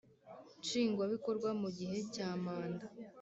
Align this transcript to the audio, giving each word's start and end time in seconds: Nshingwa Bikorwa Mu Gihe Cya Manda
Nshingwa 0.61 1.03
Bikorwa 1.13 1.49
Mu 1.61 1.69
Gihe 1.77 1.97
Cya 2.13 2.29
Manda 2.43 2.85